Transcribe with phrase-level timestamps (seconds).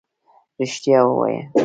[0.59, 1.41] رښتيا ووايه.